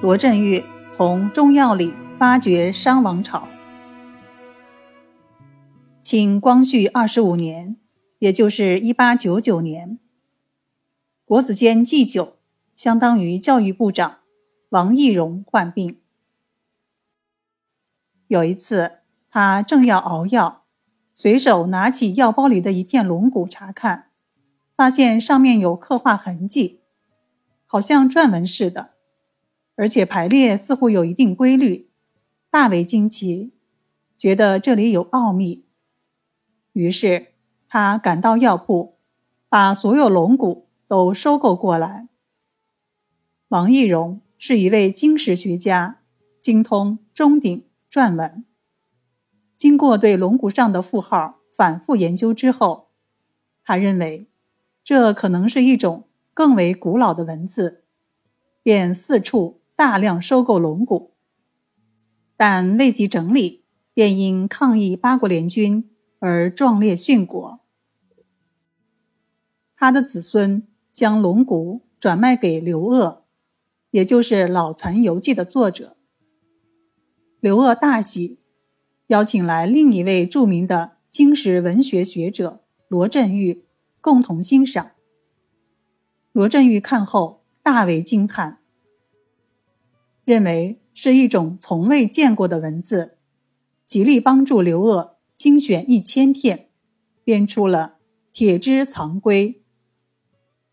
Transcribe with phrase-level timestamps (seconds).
[0.00, 3.48] 罗振玉从中药里发掘商王朝。
[6.00, 7.76] 清光绪二十五年，
[8.20, 9.98] 也就是一八九九年，
[11.24, 12.36] 国子监祭酒，
[12.76, 14.18] 相当于教育部长
[14.68, 15.98] 王懿荣患病。
[18.28, 20.62] 有一次，他正要熬药，
[21.12, 24.10] 随手拿起药包里的一片龙骨查看，
[24.76, 26.82] 发现上面有刻画痕迹，
[27.66, 28.90] 好像篆文似的，
[29.78, 31.88] 而且排列似乎有一定规律，
[32.50, 33.52] 大为惊奇，
[34.16, 35.66] 觉得这里有奥秘。
[36.72, 37.28] 于是，
[37.68, 38.96] 他赶到药铺，
[39.48, 42.08] 把所有龙骨都收购过来。
[43.46, 46.00] 王懿荣是一位经史学家，
[46.40, 48.44] 精通钟鼎篆文。
[49.54, 52.88] 经过对龙骨上的符号反复研究之后，
[53.62, 54.26] 他认为
[54.82, 57.84] 这可能是一种更为古老的文字，
[58.64, 61.14] 便四处大量收购龙骨。
[62.36, 63.62] 但未及整理，
[63.94, 65.88] 便因抗议八国联军。
[66.20, 67.60] 而壮烈殉国。
[69.76, 73.20] 他的子孙将龙骨转卖给刘鹗，
[73.92, 75.96] 也就是《老残游记》的作者。
[77.38, 78.40] 刘鹗大喜，
[79.06, 83.64] 邀请来另一位著名的经史文学学者罗振玉
[84.00, 84.90] 共同欣赏。
[86.32, 88.58] 罗振玉看后大为惊叹，
[90.28, 93.16] 认为是一种从未见过的文字，
[93.86, 95.12] 极力帮助刘鹗。
[95.34, 96.68] 精选一千片，
[97.24, 97.98] 编出了
[98.36, 99.52] 《铁之藏龟》，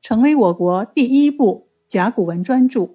[0.00, 2.94] 成为我国第一部甲骨文专著。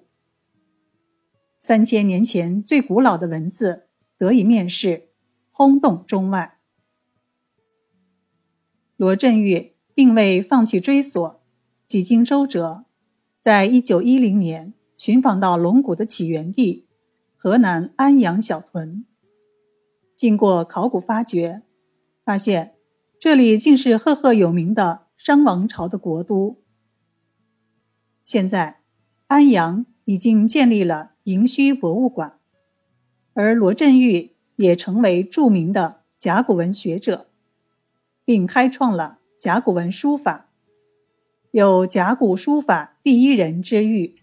[1.60, 3.86] 三千年前最古老的文字
[4.16, 5.10] 得以面世，
[5.52, 6.58] 轰动中外。
[8.96, 11.40] 罗振玉并未放弃追索，
[11.86, 12.86] 几经周折，
[13.38, 16.88] 在一九一零年寻访到龙骨的起源地
[17.36, 19.06] 河南安阳小屯。
[20.16, 21.62] 经过考古发掘，
[22.24, 22.74] 发现
[23.20, 26.58] 这里竟是赫赫有名的商王朝的国都。
[28.24, 28.80] 现在，
[29.28, 32.40] 安阳已经建立了营墟博物馆，
[33.34, 37.28] 而罗振玉也成为著名的甲骨文学者，
[38.24, 40.50] 并开创了甲骨文书法，
[41.52, 44.16] 有“甲骨书法第一人”之誉。